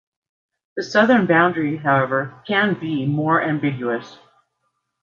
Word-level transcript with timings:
The 0.77 0.81
southern 0.81 1.27
boundary, 1.27 1.77
however, 1.77 2.41
can 2.47 2.73
be 2.79 3.05
more 3.05 3.39
ambiguous. 3.39 4.17